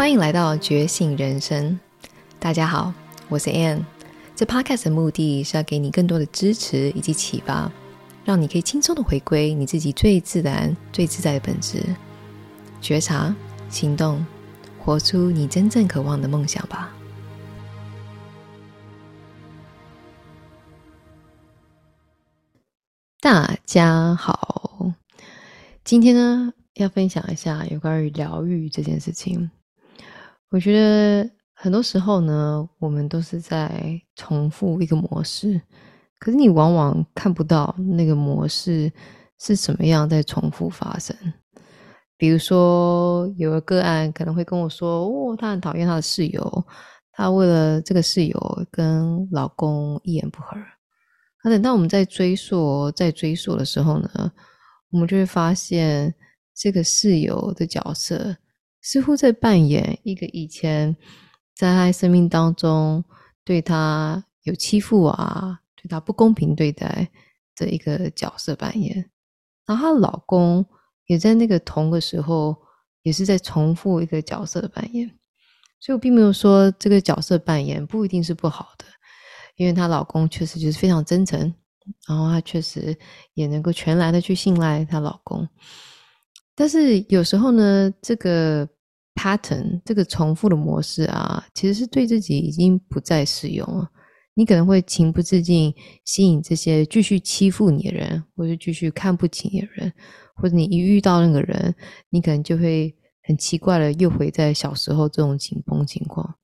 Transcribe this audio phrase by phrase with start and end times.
[0.00, 1.78] 欢迎来到觉醒人生。
[2.38, 2.90] 大家好，
[3.28, 3.84] 我是 Ann。
[4.34, 7.70] 这 Podcast 的目的是要给你更多的支持以及启发，
[8.24, 11.84] 让你可以轻松的回归你自己最自然、最自在的本质，
[12.80, 13.36] 觉察、
[13.68, 14.24] 行动，
[14.78, 16.90] 活出你真正渴望的梦想吧。
[23.20, 24.94] 大家好，
[25.84, 29.50] 今天呢，要分享一下有关于疗愈这件事情。
[30.50, 35.60] 我觉得很多时候呢，我们都是在重复一个模式，
[36.18, 38.92] 可是你往往看不到那个模式
[39.38, 41.16] 是什么样在重复发生。
[42.16, 46.66] 比如说，有个个案可能会跟我说：“哦，他很讨厌他的室友，
[47.12, 50.56] 他为了这个室友跟老公一言不合。”
[51.44, 54.32] 那等到我们在追溯、在追溯的时候呢，
[54.90, 56.12] 我们就会发现
[56.54, 58.36] 这个室友的角色
[58.82, 60.96] 似乎在扮演一个以前
[61.54, 63.04] 在他生命当中
[63.44, 67.08] 对他有欺负啊、对他不公平对待
[67.56, 69.10] 的一个角色扮演。
[69.66, 70.64] 然后她老公
[71.06, 72.56] 也在那个同个时候
[73.02, 75.08] 也是在重复一个角色扮演。
[75.78, 78.84] 所以我并没有说这个角色扮演不一定是不好的。
[79.56, 81.38] 因为她老公确实就是非常真诚，
[82.08, 82.96] 然后她确实
[83.34, 85.46] 也能够全然的去信赖她老公。
[86.60, 88.68] 但是有时候呢，这个
[89.14, 93.88] pattern 这个重复的模式啊，其实是对自己已经不再适用了。
[94.34, 99.90] 你可能会情不自禁吸引这些继续欺负你的人，或者继续看不起你的人，
[100.34, 101.74] 或者你一遇到那个人，
[102.10, 106.34] 你可能就会很奇怪的又回在小时候这种紧绷情况。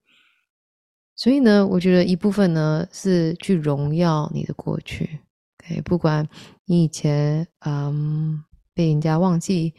[1.14, 5.20] 所以呢，我觉得一部分呢是去荣耀你的过去
[5.62, 6.26] ，OK，不管
[6.64, 9.74] 你以前嗯被人家忘记、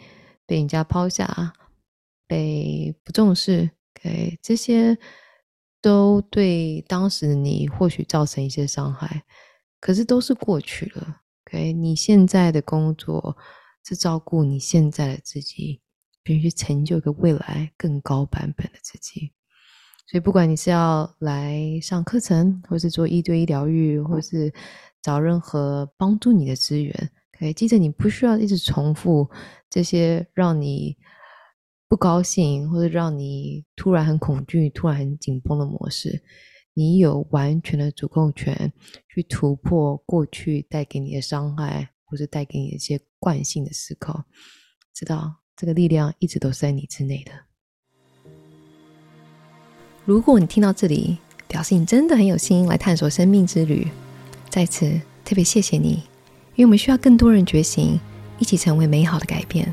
[0.48, 1.54] 被人家抛下、
[2.26, 4.98] 被不重视，OK，这些
[5.82, 9.24] 都对当时你或许造成一些伤害，
[9.80, 13.38] 可是都是过去了，OK，你现在的工作
[13.86, 15.82] 是照顾你现在的自己，
[16.24, 19.34] 并去成就一个未来更高版本的自己。
[20.10, 24.54] 所以，不管你是要来上课程，或是做一对一疗愈，或是
[25.02, 29.30] 找任何帮助你的资源，可以记得你不需要一直重复
[29.70, 30.98] 这些让你
[31.88, 36.24] 不高兴，或者让你突然很恐惧、突然很紧绷的模式。
[36.74, 38.72] 你有完全的主控权
[39.10, 44.26] 去突破过去带给你的伤害，或是带给你的一些惯性的思考。
[44.94, 47.32] 知道这个力量一直都是在你之内的。
[50.06, 53.88] 如果你听到这里，表示你真的很有心来探索生命之旅，
[54.50, 56.04] 在此特别谢谢你，
[56.58, 58.00] 因为我们需要更多人觉醒，
[58.40, 59.72] 一起成为美好的改变。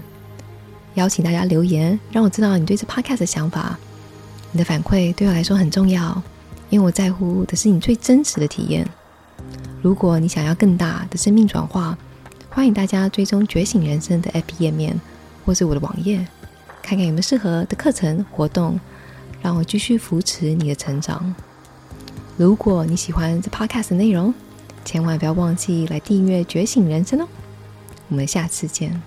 [0.95, 3.79] 邀请大家留言，让我知道你对这 podcast 的想法。
[4.53, 6.23] 你的反馈对我来说很重要，
[6.69, 8.87] 因为我在乎的是你最真实的体验。
[9.81, 11.97] 如果你想要更大的生命转化，
[12.51, 14.95] 欢迎大家追踪觉醒人生的 app 页面，
[15.47, 16.19] 或是我的网页，
[16.83, 18.79] 看看有没有适合的课程活动。
[19.41, 21.35] 让我继续扶持你的成长。
[22.37, 24.33] 如果你喜欢这 podcast 的内容，
[24.85, 27.29] 千万不要忘记来订阅《觉醒人生》哦。
[28.09, 29.03] 我们下次见。